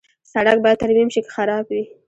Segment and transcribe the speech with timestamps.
[0.31, 1.83] سړک باید ترمیم شي که خراب وي.